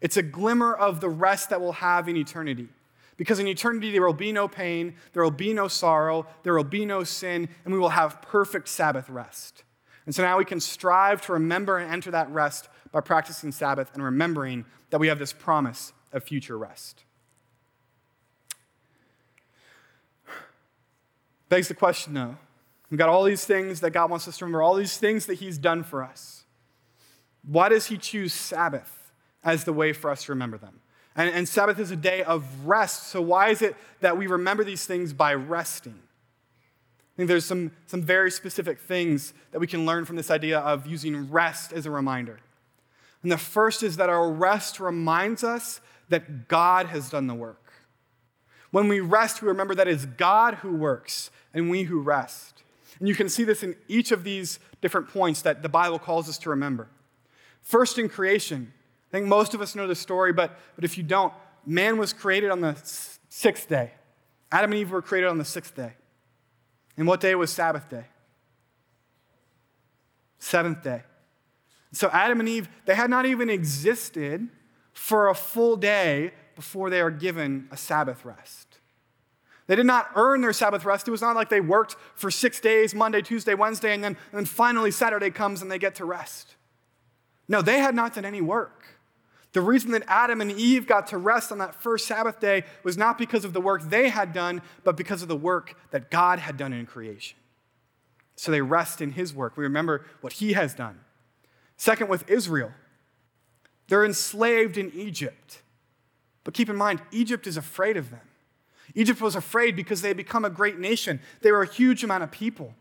[0.00, 2.66] It's a glimmer of the rest that we'll have in eternity.
[3.16, 6.64] Because in eternity, there will be no pain, there will be no sorrow, there will
[6.64, 9.62] be no sin, and we will have perfect Sabbath rest.
[10.06, 13.94] And so now we can strive to remember and enter that rest by practicing Sabbath
[13.94, 17.05] and remembering that we have this promise of future rest.
[21.48, 22.36] Begs the question, though.
[22.90, 25.34] We've got all these things that God wants us to remember, all these things that
[25.34, 26.44] He's done for us.
[27.42, 29.12] Why does He choose Sabbath
[29.44, 30.80] as the way for us to remember them?
[31.16, 33.04] And, and Sabbath is a day of rest.
[33.08, 35.98] So, why is it that we remember these things by resting?
[35.98, 40.58] I think there's some, some very specific things that we can learn from this idea
[40.58, 42.40] of using rest as a reminder.
[43.22, 45.80] And the first is that our rest reminds us
[46.10, 47.65] that God has done the work.
[48.70, 52.62] When we rest, we remember that it's God who works and we who rest.
[52.98, 56.28] And you can see this in each of these different points that the Bible calls
[56.28, 56.88] us to remember.
[57.62, 58.72] First, in creation,
[59.08, 61.32] I think most of us know the story, but, but if you don't,
[61.64, 62.76] man was created on the
[63.28, 63.92] sixth day.
[64.50, 65.94] Adam and Eve were created on the sixth day.
[66.96, 68.04] And what day was Sabbath day?
[70.38, 71.02] Seventh day.
[71.92, 74.48] So Adam and Eve, they had not even existed
[74.92, 78.78] for a full day before they are given a Sabbath rest.
[79.68, 81.06] They did not earn their Sabbath rest.
[81.08, 84.38] It was not like they worked for six days Monday, Tuesday, Wednesday, and then, and
[84.38, 86.56] then finally Saturday comes and they get to rest.
[87.48, 88.84] No, they had not done any work.
[89.52, 92.98] The reason that Adam and Eve got to rest on that first Sabbath day was
[92.98, 96.38] not because of the work they had done, but because of the work that God
[96.38, 97.38] had done in creation.
[98.36, 99.56] So they rest in his work.
[99.56, 101.00] We remember what he has done.
[101.76, 102.72] Second, with Israel,
[103.88, 105.62] they're enslaved in Egypt.
[106.46, 108.20] But keep in mind, Egypt is afraid of them.
[108.94, 111.18] Egypt was afraid because they had become a great nation.
[111.42, 112.72] They were a huge amount of people.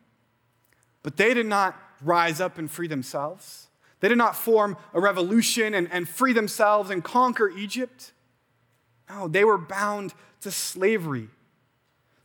[1.02, 3.70] But they did not rise up and free themselves.
[4.02, 8.12] They did not form a revolution and, and free themselves and conquer Egypt.
[9.10, 11.30] No, they were bound to slavery.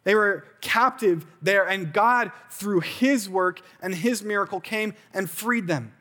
[0.05, 5.69] They were captive there, and God, through His work and His miracle, came and freed
[5.69, 5.95] them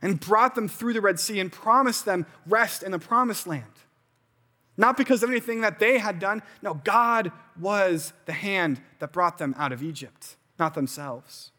[0.00, 3.64] and brought them through the Red Sea and promised them rest in the promised land.
[4.76, 6.42] Not because of anything that they had done.
[6.62, 11.52] No, God was the hand that brought them out of Egypt, not themselves.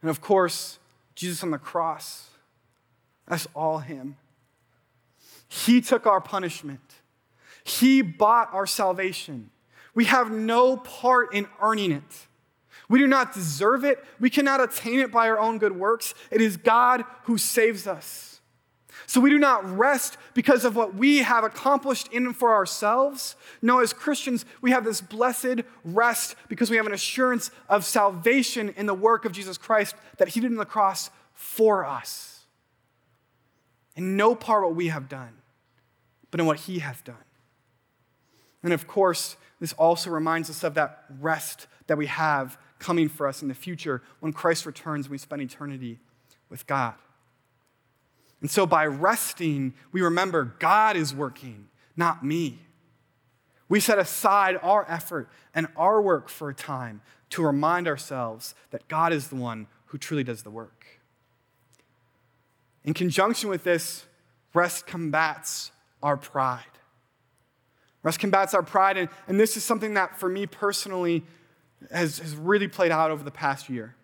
[0.00, 0.78] And of course,
[1.14, 2.30] Jesus on the cross.
[3.26, 4.16] That's all Him.
[5.48, 6.80] He took our punishment,
[7.64, 9.50] He bought our salvation.
[9.92, 12.26] We have no part in earning it.
[12.88, 14.04] We do not deserve it.
[14.20, 16.14] We cannot attain it by our own good works.
[16.30, 18.29] It is God who saves us.
[19.10, 23.34] So we do not rest because of what we have accomplished in and for ourselves.
[23.60, 28.72] No, as Christians, we have this blessed rest because we have an assurance of salvation
[28.76, 32.44] in the work of Jesus Christ that He did on the cross for us.
[33.96, 35.32] In no part what we have done,
[36.30, 37.16] but in what He has done.
[38.62, 43.26] And of course, this also reminds us of that rest that we have coming for
[43.26, 45.98] us in the future when Christ returns and we spend eternity
[46.48, 46.94] with God.
[48.40, 52.60] And so by resting, we remember God is working, not me.
[53.68, 58.88] We set aside our effort and our work for a time to remind ourselves that
[58.88, 60.86] God is the one who truly does the work.
[62.84, 64.06] In conjunction with this,
[64.54, 65.70] rest combats
[66.02, 66.64] our pride.
[68.02, 71.22] Rest combats our pride, and, and this is something that for me personally
[71.92, 73.94] has, has really played out over the past year.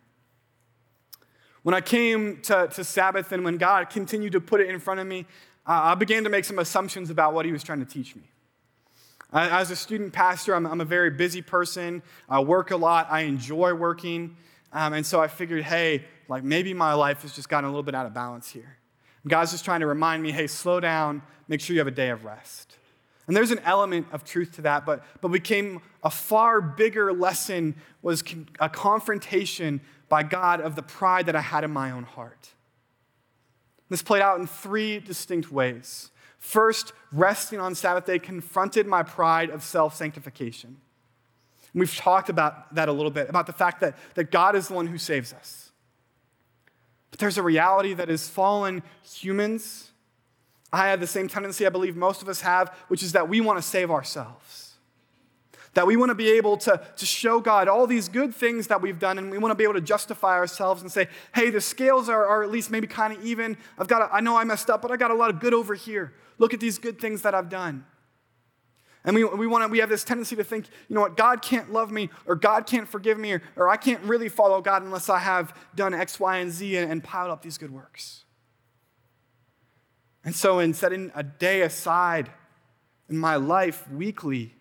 [1.66, 5.00] When I came to, to Sabbath and when God continued to put it in front
[5.00, 5.26] of me,
[5.66, 8.22] uh, I began to make some assumptions about what He was trying to teach me.
[9.32, 12.04] As a student pastor, I'm, I'm, a very busy person.
[12.28, 13.08] I work a lot.
[13.10, 14.36] I enjoy working.
[14.72, 17.82] Um, and so I figured, hey, like maybe my life has just gotten a little
[17.82, 18.78] bit out of balance here.
[19.26, 22.10] God's just trying to remind me, hey, slow down, make sure you have a day
[22.10, 22.76] of rest.
[23.26, 27.74] And there's an element of truth to that, but, but became a far bigger lesson
[28.02, 28.22] was
[28.60, 32.50] a confrontation by God of the pride that I had in my own heart.
[33.88, 36.10] This played out in three distinct ways.
[36.38, 40.76] First, resting on Sabbath day confronted my pride of self sanctification.
[41.74, 44.74] We've talked about that a little bit, about the fact that, that God is the
[44.74, 45.72] one who saves us.
[47.10, 49.90] But there's a reality that as fallen humans,
[50.72, 53.40] I have the same tendency I believe most of us have, which is that we
[53.40, 54.74] want to save ourselves.
[55.74, 58.80] That we want to be able to, to show God all these good things that
[58.80, 61.60] we've done, and we want to be able to justify ourselves and say, hey, the
[61.60, 63.56] scales are, are at least maybe kind of even.
[63.78, 65.54] I've got a, I know I messed up, but I got a lot of good
[65.54, 66.14] over here.
[66.38, 67.84] Look at these good things that I've done.
[69.04, 71.40] And we, we, want to, we have this tendency to think, you know what, God
[71.40, 74.82] can't love me, or God can't forgive me, or, or I can't really follow God
[74.82, 78.24] unless I have done X, Y, and Z and, and piled up these good works.
[80.26, 82.30] And so, in setting a day aside
[83.08, 84.54] in my life weekly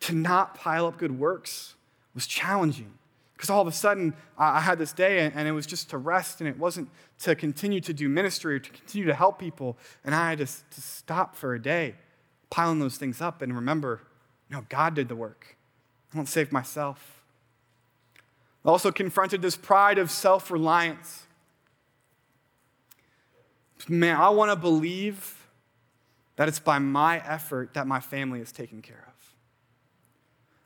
[0.00, 1.74] to not pile up good works
[2.14, 2.92] was challenging.
[3.34, 6.40] Because all of a sudden, I had this day and it was just to rest
[6.40, 6.88] and it wasn't
[7.20, 9.76] to continue to do ministry or to continue to help people.
[10.04, 11.96] And I had to, to stop for a day,
[12.48, 14.00] piling those things up and remember,
[14.48, 15.56] no, God did the work.
[16.14, 17.20] I won't save myself.
[18.64, 21.25] I also confronted this pride of self reliance.
[23.88, 25.46] Man, I want to believe
[26.36, 29.12] that it's by my effort that my family is taken care of.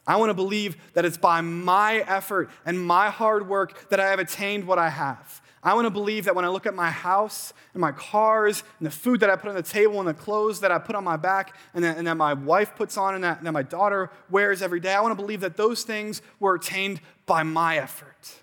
[0.06, 4.08] I want to believe that it's by my effort and my hard work that I
[4.08, 5.40] have attained what I have.
[5.62, 8.86] I want to believe that when I look at my house and my cars and
[8.86, 11.04] the food that I put on the table and the clothes that I put on
[11.04, 13.62] my back and that, and that my wife puts on and that, and that my
[13.62, 17.76] daughter wears every day, I want to believe that those things were attained by my
[17.76, 18.34] effort.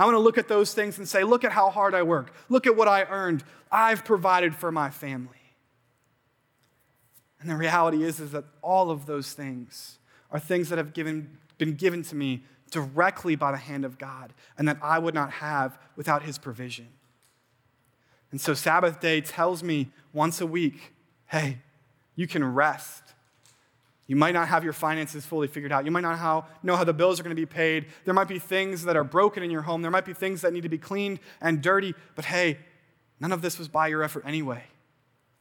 [0.00, 2.32] I want to look at those things and say, look at how hard I work.
[2.48, 3.44] Look at what I earned.
[3.70, 5.36] I've provided for my family.
[7.38, 9.98] And the reality is, is that all of those things
[10.30, 14.32] are things that have given, been given to me directly by the hand of God
[14.56, 16.88] and that I would not have without His provision.
[18.30, 20.94] And so, Sabbath day tells me once a week
[21.26, 21.58] hey,
[22.14, 23.02] you can rest.
[24.10, 25.84] You might not have your finances fully figured out.
[25.84, 27.86] You might not how, know how the bills are going to be paid.
[28.04, 29.82] There might be things that are broken in your home.
[29.82, 31.94] There might be things that need to be cleaned and dirty.
[32.16, 32.58] But hey,
[33.20, 34.64] none of this was by your effort anyway.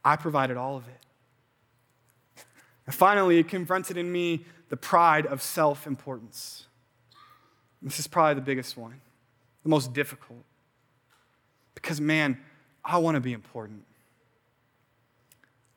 [0.05, 2.43] I provided all of it.
[2.86, 6.67] And finally, it confronted in me the pride of self importance.
[7.82, 9.01] This is probably the biggest one,
[9.63, 10.43] the most difficult.
[11.73, 12.38] Because, man,
[12.86, 13.84] I want to be important.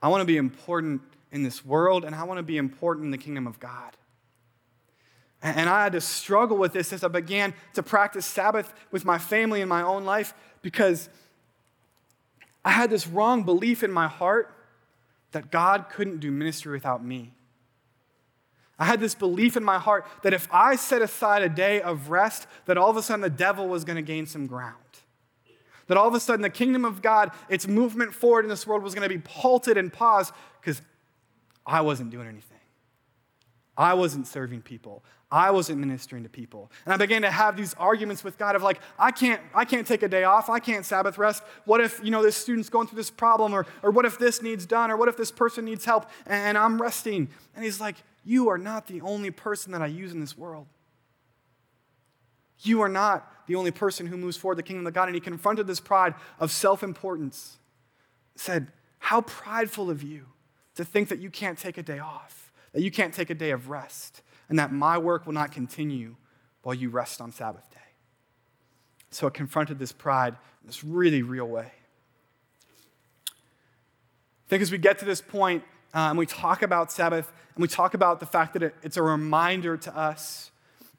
[0.03, 1.01] I want to be important
[1.33, 3.97] in this world, and I want to be important in the kingdom of God.
[5.43, 9.19] And I had to struggle with this as I began to practice Sabbath with my
[9.19, 11.09] family in my own life because
[12.65, 14.55] I had this wrong belief in my heart
[15.33, 17.33] that God couldn't do ministry without me.
[18.79, 22.11] I had this belief in my heart that if I set aside a day of
[22.11, 24.77] rest, that all of a sudden the devil was going to gain some ground.
[25.89, 28.83] That all of a sudden the kingdom of God, its movement forward in this world
[28.83, 30.83] was going to be halted and paused because
[31.67, 32.59] I wasn't doing anything.
[33.77, 35.03] I wasn't serving people.
[35.31, 36.71] I wasn't ministering to people.
[36.85, 39.87] And I began to have these arguments with God of like, I can't, I can't
[39.87, 40.51] take a day off.
[40.51, 41.43] I can't Sabbath rest.
[41.65, 44.43] What if, you know, this student's going through this problem or, or what if this
[44.43, 47.31] needs done or what if this person needs help and I'm resting?
[47.55, 50.67] And he's like, you are not the only person that I use in this world.
[52.61, 55.09] You are not the only person who moves forward the kingdom of God.
[55.09, 57.59] And he confronted this pride of self importance.
[58.37, 60.27] Said, How prideful of you
[60.75, 63.51] to think that you can't take a day off, that you can't take a day
[63.51, 66.17] of rest, and that my work will not continue
[66.63, 67.79] while you rest on Sabbath day.
[69.11, 71.73] So it confronted this pride in this really real way.
[73.27, 77.63] I think as we get to this point, uh, and we talk about Sabbath and
[77.63, 80.51] we talk about the fact that it, it's a reminder to us,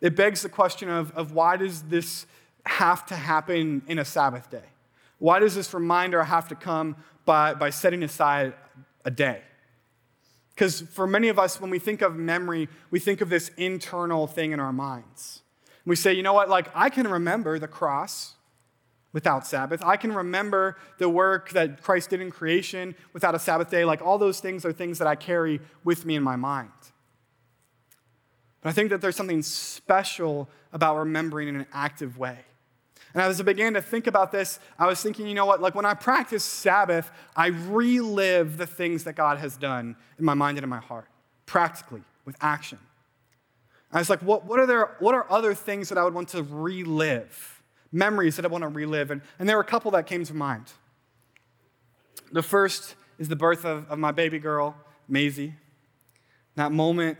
[0.01, 2.25] it begs the question of, of why does this
[2.65, 4.63] have to happen in a Sabbath day?
[5.17, 8.53] Why does this reminder have to come by, by setting aside
[9.05, 9.41] a day?
[10.54, 14.28] Because for many of us, when we think of memory, we think of this internal
[14.28, 15.42] thing in our minds.
[15.86, 18.36] We say, you know what, like I can remember the cross
[19.12, 19.84] without Sabbath.
[19.84, 23.86] I can remember the work that Christ did in creation without a Sabbath day.
[23.86, 26.72] Like all those things are things that I carry with me in my mind.
[28.62, 32.39] But I think that there's something special about remembering in an active way.
[33.13, 35.62] And as I began to think about this, I was thinking, you know what?
[35.62, 40.34] Like when I practice Sabbath, I relive the things that God has done in my
[40.34, 41.08] mind and in my heart,
[41.45, 42.80] practically, with action.
[43.91, 46.30] I was like, what, what, are there, what are other things that I would want
[46.30, 47.54] to relive?
[47.93, 49.12] memories that I want to relive.
[49.12, 50.73] And, and there were a couple that came to mind.
[52.32, 54.76] The first is the birth of, of my baby girl,
[55.08, 55.54] Maisie.
[56.56, 57.19] That moment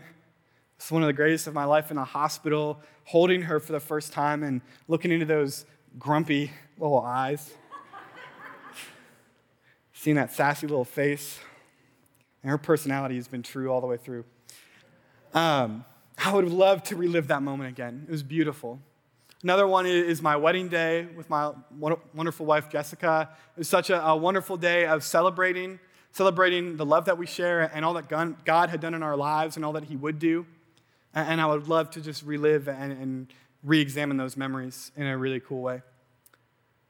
[0.78, 3.80] was one of the greatest of my life in the hospital, holding her for the
[3.80, 5.64] first time and looking into those
[5.98, 7.52] grumpy little eyes,
[9.92, 11.38] seeing that sassy little face.
[12.42, 14.24] And her personality has been true all the way through.
[15.32, 15.84] Um,
[16.18, 18.04] I would have loved to relive that moment again.
[18.06, 18.80] It was beautiful.
[19.42, 23.28] Another one is my wedding day with my wonderful wife, Jessica.
[23.56, 25.78] It was such a, a wonderful day of celebrating,
[26.12, 29.56] celebrating the love that we share and all that God had done in our lives
[29.56, 30.46] and all that He would do.
[31.14, 33.32] And I would love to just relive and, and
[33.64, 35.82] re examine those memories in a really cool way.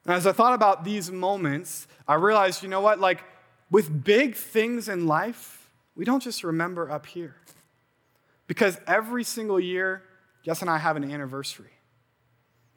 [0.04, 3.00] And as I thought about these moments, I realized, you know what?
[3.00, 3.24] Like,
[3.70, 7.36] with big things in life, we don't just remember up here.
[8.46, 10.02] Because every single year,
[10.44, 11.70] Jess and I have an anniversary.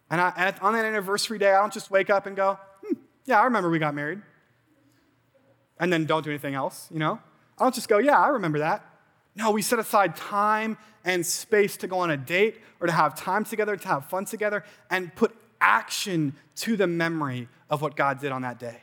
[0.10, 2.94] And, I, and on that anniversary day, I don't just wake up and go, hmm,
[3.26, 4.22] yeah, I remember we got married.
[5.80, 7.20] And then don't do anything else, you know?
[7.60, 8.86] I don't just go, yeah, I remember that.
[9.38, 13.16] No, we set aside time and space to go on a date or to have
[13.16, 18.20] time together, to have fun together, and put action to the memory of what God
[18.20, 18.80] did on that day.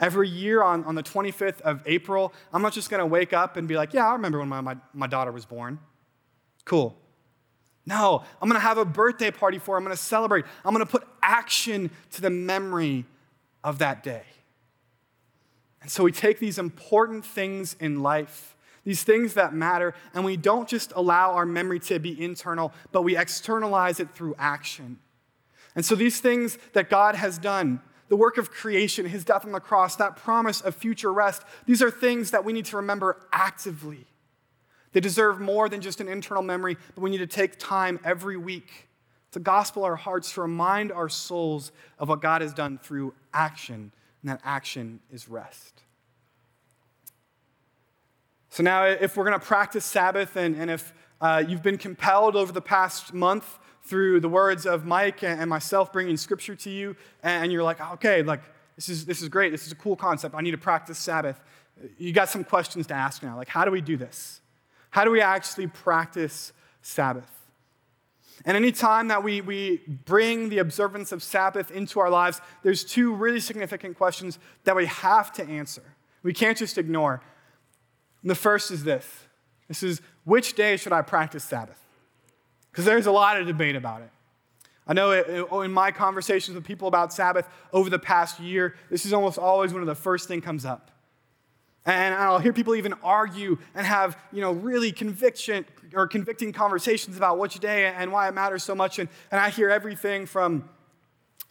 [0.00, 3.56] Every year on, on the 25th of April, I'm not just going to wake up
[3.56, 5.78] and be like, yeah, I remember when my, my, my daughter was born.
[6.64, 6.96] Cool.
[7.84, 9.78] No, I'm going to have a birthday party for her.
[9.78, 10.44] I'm going to celebrate.
[10.64, 13.04] I'm going to put action to the memory
[13.62, 14.22] of that day.
[15.82, 20.36] And so we take these important things in life, these things that matter, and we
[20.36, 24.98] don't just allow our memory to be internal, but we externalize it through action.
[25.74, 29.52] And so these things that God has done, the work of creation, his death on
[29.52, 33.16] the cross, that promise of future rest, these are things that we need to remember
[33.32, 34.06] actively.
[34.92, 38.36] They deserve more than just an internal memory, but we need to take time every
[38.36, 38.88] week
[39.30, 43.92] to gospel our hearts, to remind our souls of what God has done through action,
[44.20, 45.81] and that action is rest.
[48.52, 52.36] So, now if we're going to practice Sabbath, and, and if uh, you've been compelled
[52.36, 56.94] over the past month through the words of Mike and myself bringing scripture to you,
[57.22, 58.42] and you're like, okay, like,
[58.76, 59.52] this is, this is great.
[59.52, 60.34] This is a cool concept.
[60.34, 61.40] I need to practice Sabbath.
[61.96, 63.38] You got some questions to ask now.
[63.38, 64.42] Like, how do we do this?
[64.90, 67.30] How do we actually practice Sabbath?
[68.44, 73.14] And anytime that we, we bring the observance of Sabbath into our lives, there's two
[73.14, 75.84] really significant questions that we have to answer.
[76.22, 77.22] We can't just ignore.
[78.22, 79.06] And the first is this
[79.68, 81.78] this is which day should I practice Sabbath?
[82.70, 84.10] Because there's a lot of debate about it.
[84.86, 85.12] I know
[85.62, 89.72] in my conversations with people about Sabbath over the past year, this is almost always
[89.72, 90.90] one of the first thing comes up.
[91.84, 97.16] And I'll hear people even argue and have, you know, really conviction or convicting conversations
[97.16, 98.98] about which day and why it matters so much.
[98.98, 100.68] And, and I hear everything from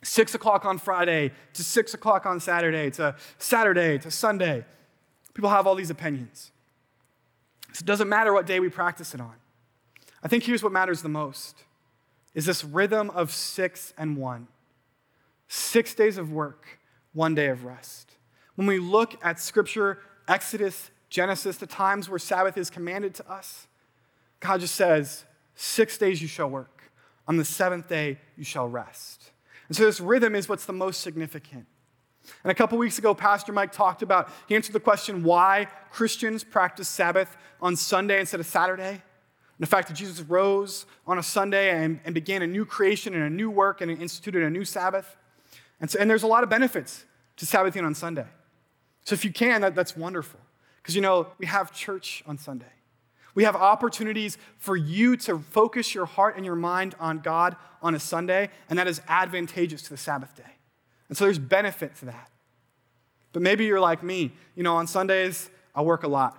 [0.04, 4.66] six o'clock on Friday to six o'clock on Saturday to Saturday to Sunday.
[5.34, 6.52] People have all these opinions.
[7.74, 9.36] So it doesn't matter what day we practice it on.
[10.24, 11.64] I think here's what matters the most
[12.34, 14.48] is this rhythm of six and one.
[15.48, 16.80] Six days of work,
[17.12, 18.12] one day of rest.
[18.56, 23.68] When we look at scripture Exodus, Genesis, the times where Sabbath is commanded to us,
[24.40, 26.84] God just says, Six days you shall work.
[27.28, 29.32] On the seventh day you shall rest.
[29.68, 31.66] And so this rhythm is what's the most significant.
[32.44, 36.44] And a couple weeks ago, Pastor Mike talked about, he answered the question why Christians
[36.44, 38.90] practice Sabbath on Sunday instead of Saturday.
[38.92, 39.02] And
[39.60, 43.24] the fact that Jesus rose on a Sunday and, and began a new creation and
[43.24, 45.18] a new work and instituted a new Sabbath.
[45.80, 47.06] And, so, and there's a lot of benefits
[47.38, 48.28] to Sabbathing on Sunday.
[49.04, 50.40] So if you can, that, that's wonderful.
[50.82, 52.66] Because you know, we have church on Sunday.
[53.34, 57.96] We have opportunities for you to focus your heart and your mind on God on
[57.96, 60.58] a Sunday, and that is advantageous to the Sabbath day.
[61.12, 62.32] And so there's benefit to that.
[63.34, 64.32] But maybe you're like me.
[64.56, 66.38] You know, on Sundays, I work a lot.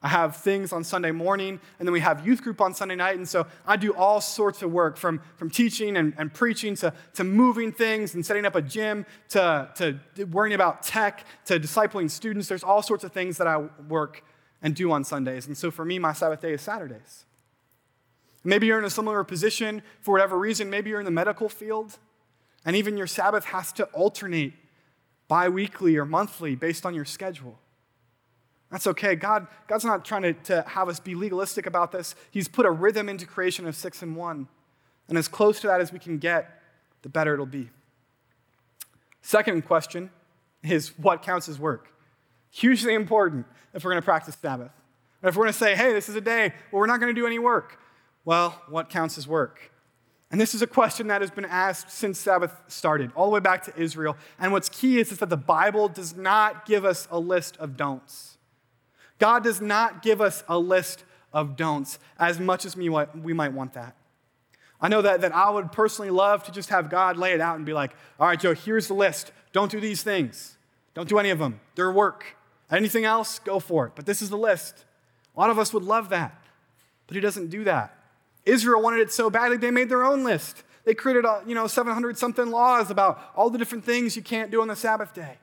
[0.00, 3.16] I have things on Sunday morning, and then we have youth group on Sunday night.
[3.16, 6.92] And so I do all sorts of work from, from teaching and, and preaching to,
[7.14, 12.08] to moving things and setting up a gym to, to worrying about tech to discipling
[12.08, 12.46] students.
[12.46, 13.56] There's all sorts of things that I
[13.88, 14.22] work
[14.62, 15.48] and do on Sundays.
[15.48, 17.26] And so for me, my Sabbath day is Saturdays.
[18.44, 20.70] Maybe you're in a similar position for whatever reason.
[20.70, 21.98] Maybe you're in the medical field,
[22.64, 24.54] and even your Sabbath has to alternate
[25.28, 27.58] bi weekly or monthly based on your schedule.
[28.70, 29.14] That's okay.
[29.14, 32.14] God, God's not trying to, to have us be legalistic about this.
[32.30, 34.48] He's put a rhythm into creation of six and one.
[35.08, 36.62] And as close to that as we can get,
[37.02, 37.68] the better it'll be.
[39.20, 40.10] Second question
[40.62, 41.92] is what counts as work?
[42.50, 44.70] Hugely important if we're going to practice Sabbath.
[45.22, 47.20] If we're going to say, hey, this is a day where we're not going to
[47.20, 47.78] do any work.
[48.24, 49.71] Well, what counts as work?
[50.32, 53.40] And this is a question that has been asked since Sabbath started, all the way
[53.40, 54.16] back to Israel.
[54.38, 57.76] And what's key is, is that the Bible does not give us a list of
[57.76, 58.38] don'ts.
[59.18, 61.04] God does not give us a list
[61.34, 63.94] of don'ts as much as we might want that.
[64.80, 67.56] I know that, that I would personally love to just have God lay it out
[67.56, 69.32] and be like, all right, Joe, here's the list.
[69.52, 70.56] Don't do these things.
[70.94, 71.60] Don't do any of them.
[71.74, 72.36] They're work.
[72.70, 73.92] Anything else, go for it.
[73.94, 74.86] But this is the list.
[75.36, 76.42] A lot of us would love that,
[77.06, 77.96] but he doesn't do that.
[78.44, 80.64] Israel wanted it so badly, they made their own list.
[80.84, 84.50] They created, uh, you know, 700 something laws about all the different things you can't
[84.50, 85.38] do on the Sabbath day.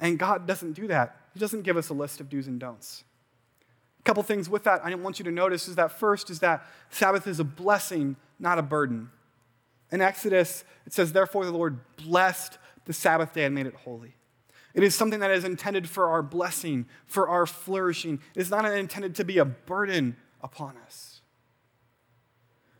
[0.00, 1.16] And God doesn't do that.
[1.32, 3.04] He doesn't give us a list of do's and don'ts.
[4.00, 6.66] A couple things with that I want you to notice is that first is that
[6.90, 9.10] Sabbath is a blessing, not a burden.
[9.90, 14.14] In Exodus, it says, Therefore the Lord blessed the Sabbath day and made it holy.
[14.74, 18.20] It is something that is intended for our blessing, for our flourishing.
[18.34, 21.20] It is not intended to be a burden upon us.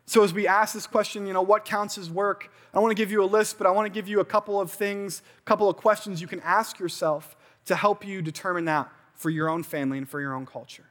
[0.06, 2.50] So, as we ask this question, you know, what counts as work?
[2.72, 4.58] I want to give you a list, but I want to give you a couple
[4.58, 7.36] of things, a couple of questions you can ask yourself
[7.66, 10.86] to help you determine that for your own family and for your own culture.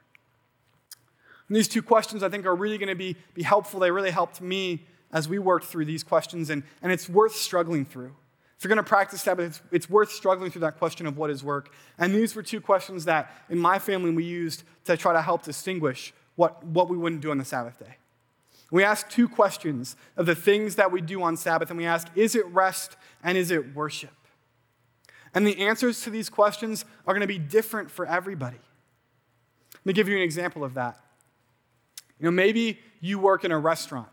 [1.47, 3.80] And these two questions, I think, are really going to be, be helpful.
[3.80, 7.86] They really helped me as we worked through these questions, and, and it's worth struggling
[7.86, 8.13] through.
[8.57, 11.30] If you're going to practice that, it's, it's worth struggling through that question of what
[11.30, 11.72] is work.
[11.97, 15.43] And these were two questions that in my family we used to try to help
[15.43, 17.98] distinguish what, what we wouldn't do on the Sabbath day.
[18.72, 22.08] We ask two questions of the things that we do on Sabbath, and we ask,
[22.16, 24.14] is it rest and is it worship?
[25.34, 28.60] And the answers to these questions are going to be different for everybody.
[29.74, 31.00] Let me give you an example of that.
[32.20, 34.10] You know, maybe you work in a restaurant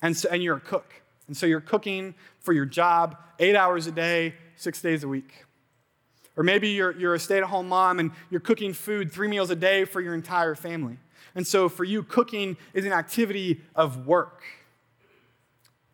[0.00, 0.92] and, so, and you're a cook.
[1.26, 5.44] And so you're cooking for your job eight hours a day, six days a week.
[6.36, 9.50] Or maybe you're, you're a stay at home mom and you're cooking food three meals
[9.50, 10.98] a day for your entire family.
[11.36, 14.42] And so for you, cooking is an activity of work.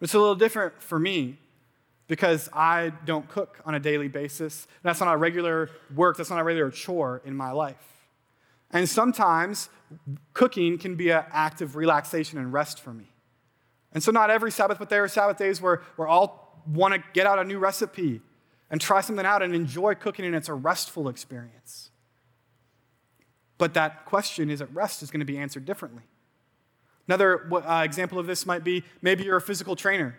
[0.00, 1.36] It's a little different for me
[2.06, 4.66] because I don't cook on a daily basis.
[4.82, 7.76] That's not a regular work, that's not a regular chore in my life.
[8.70, 9.68] And sometimes
[10.32, 13.08] cooking can be an act of relaxation and rest for me.
[13.92, 17.02] And so, not every Sabbath, but there are Sabbath days where, where I'll want to
[17.12, 18.22] get out a new recipe
[18.70, 21.90] and try something out and enjoy cooking, and it's a restful experience.
[23.62, 26.02] But that question, is at rest, is going to be answered differently.
[27.06, 30.16] Another uh, example of this might be maybe you're a physical trainer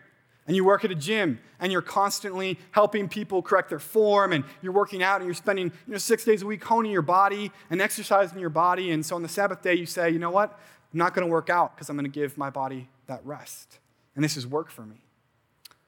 [0.48, 4.46] and you work at a gym and you're constantly helping people correct their form and
[4.62, 7.52] you're working out and you're spending you know, six days a week honing your body
[7.70, 8.92] and exercising your body.
[8.92, 10.58] And so on the Sabbath day, you say, you know what?
[10.94, 13.78] I'm not going to work out because I'm going to give my body that rest.
[14.16, 15.04] And this is work for me.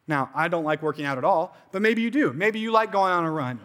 [0.10, 2.34] Now, I don't like working out at all, but maybe you do.
[2.34, 3.62] Maybe you like going on a run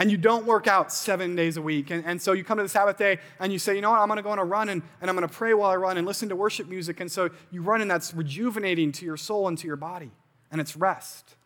[0.00, 1.90] and you don't work out seven days a week.
[1.90, 4.00] And, and so you come to the Sabbath day and you say, you know what,
[4.00, 5.76] I'm going to go on a run and, and I'm going to pray while I
[5.76, 7.00] run and listen to worship music.
[7.00, 10.10] And so you run and that's rejuvenating to your soul and to your body.
[10.50, 11.36] And it's rest.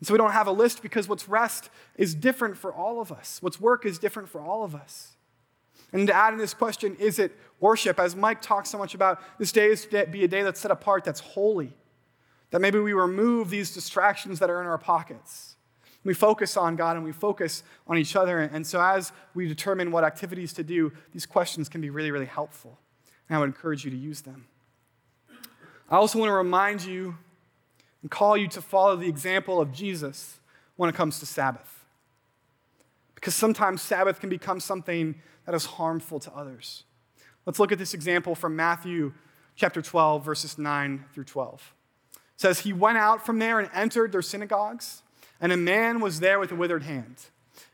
[0.00, 3.12] And so we don't have a list because what's rest is different for all of
[3.12, 3.38] us.
[3.40, 5.12] What's work is different for all of us.
[5.92, 8.00] And to add in this question, is it worship?
[8.00, 10.72] As Mike talks so much about, this day is to be a day that's set
[10.72, 11.72] apart, that's holy.
[12.50, 15.54] That maybe we remove these distractions that are in our pockets.
[16.04, 18.40] We focus on God and we focus on each other.
[18.40, 22.26] And so, as we determine what activities to do, these questions can be really, really
[22.26, 22.78] helpful.
[23.28, 24.46] And I would encourage you to use them.
[25.88, 27.16] I also want to remind you
[28.02, 30.40] and call you to follow the example of Jesus
[30.76, 31.84] when it comes to Sabbath.
[33.14, 35.14] Because sometimes Sabbath can become something
[35.46, 36.84] that is harmful to others.
[37.46, 39.12] Let's look at this example from Matthew
[39.54, 41.74] chapter 12, verses 9 through 12.
[42.14, 45.02] It says, He went out from there and entered their synagogues,
[45.42, 47.16] and a man was there with a withered hand.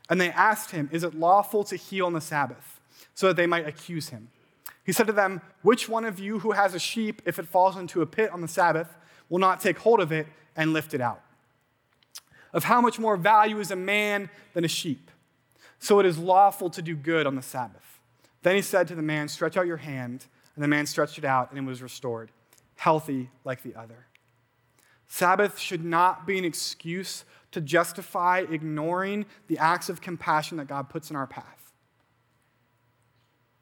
[0.09, 2.81] And they asked him, Is it lawful to heal on the Sabbath?
[3.13, 4.29] So that they might accuse him.
[4.83, 7.77] He said to them, Which one of you who has a sheep, if it falls
[7.77, 8.97] into a pit on the Sabbath,
[9.29, 11.21] will not take hold of it and lift it out?
[12.51, 15.11] Of how much more value is a man than a sheep?
[15.77, 17.99] So it is lawful to do good on the Sabbath.
[18.41, 20.25] Then he said to the man, Stretch out your hand.
[20.55, 22.31] And the man stretched it out, and it was restored,
[22.75, 24.07] healthy like the other.
[25.07, 30.89] Sabbath should not be an excuse to justify ignoring the acts of compassion that God
[30.89, 31.73] puts in our path.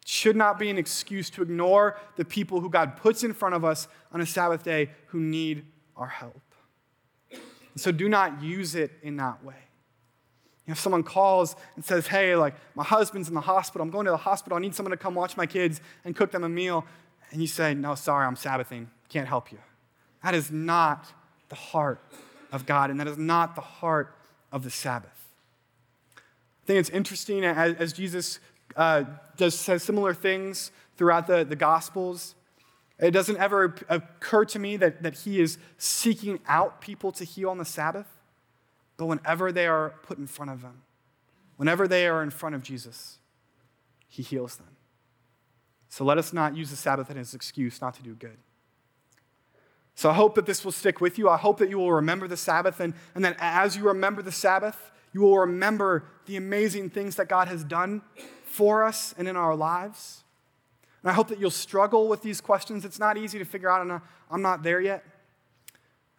[0.02, 3.56] It should not be an excuse to ignore the people who God puts in front
[3.56, 5.66] of us on a Sabbath day who need
[5.96, 6.42] our help.
[7.32, 9.56] And so do not use it in that way.
[10.66, 14.12] If someone calls and says, hey, like, my husband's in the hospital, I'm going to
[14.12, 16.86] the hospital, I need someone to come watch my kids and cook them a meal,
[17.32, 19.60] and you say, no, sorry, I'm Sabbathing, can't help you.
[20.24, 21.06] That is not
[21.48, 22.02] the heart
[22.52, 24.16] of God, and that is not the heart
[24.52, 25.12] of the Sabbath.
[26.16, 28.40] I think it's interesting as, as Jesus
[28.76, 29.04] uh,
[29.38, 32.36] does says similar things throughout the, the Gospels.
[33.00, 37.50] It doesn't ever occur to me that, that he is seeking out people to heal
[37.50, 38.08] on the Sabbath.
[38.98, 40.82] But whenever they are put in front of him,
[41.56, 43.20] whenever they are in front of Jesus,
[44.08, 44.76] he heals them.
[45.90, 48.38] So let us not use the Sabbath as an excuse not to do good.
[49.98, 51.28] So I hope that this will stick with you.
[51.28, 54.32] I hope that you will remember the Sabbath, and, and that as you remember the
[54.32, 58.04] Sabbath, you will remember the amazing things that God has done
[58.46, 60.24] for us and in our lives.
[61.02, 62.86] And I hope that you'll struggle with these questions.
[62.86, 65.04] It's not easy to figure out, and I'm not there yet.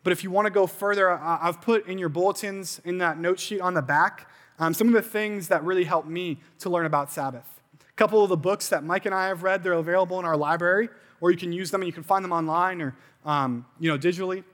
[0.03, 3.39] But if you want to go further, I've put in your bulletins in that note
[3.39, 6.87] sheet on the back um, some of the things that really helped me to learn
[6.87, 7.47] about Sabbath.
[7.81, 10.37] A couple of the books that Mike and I have read, they're available in our
[10.37, 10.89] library,
[11.21, 13.99] or you can use them and you can find them online or um, you know,
[13.99, 14.45] digitally.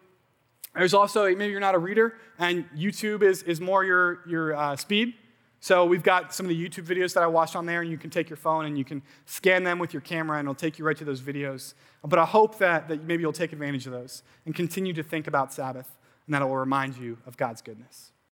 [0.74, 4.76] There's also, maybe you're not a reader and YouTube is, is more your, your uh,
[4.76, 5.14] speed.
[5.60, 7.96] So we've got some of the YouTube videos that I watched on there, and you
[7.96, 10.78] can take your phone and you can scan them with your camera, and it'll take
[10.78, 11.72] you right to those videos.
[12.04, 15.26] But I hope that, that maybe you'll take advantage of those and continue to think
[15.26, 15.88] about Sabbath,
[16.26, 18.12] and that it will remind you of God's goodness.